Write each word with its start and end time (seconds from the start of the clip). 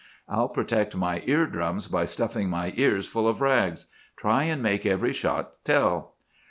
I'll 0.27 0.49
protect 0.49 0.95
my 0.95 1.21
ear 1.27 1.45
drums 1.45 1.87
by 1.87 2.05
stuffing 2.05 2.49
my 2.49 2.73
ears 2.75 3.05
full 3.05 3.27
of 3.27 3.39
rags. 3.39 3.85
Try 4.17 4.45
and 4.45 4.63
make 4.63 4.83
every 4.83 5.13
shot 5.13 5.63
tell. 5.63 6.15